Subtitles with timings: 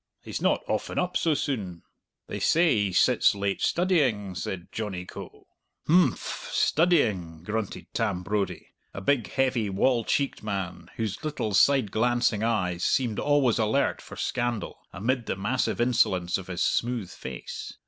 [0.23, 1.83] He's not often up so soon."
[2.25, 5.45] "They say he sits late studying," said Johnny Coe.
[5.87, 12.41] "H'mph, studying!" grunted Tam Brodie, a big, heavy, wall cheeked man, whose little, side glancing
[12.41, 17.73] eyes seemed always alert for scandal amid the massive insolence of his smooth face.